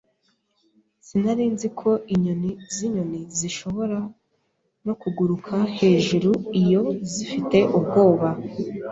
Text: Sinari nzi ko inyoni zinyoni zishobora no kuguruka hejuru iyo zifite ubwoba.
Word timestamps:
Sinari 1.05 1.45
nzi 1.53 1.69
ko 1.79 1.89
inyoni 2.13 2.51
zinyoni 2.75 3.19
zishobora 3.37 3.99
no 4.85 4.93
kuguruka 5.01 5.55
hejuru 5.79 6.29
iyo 6.61 6.83
zifite 7.11 7.57
ubwoba. 7.77 8.27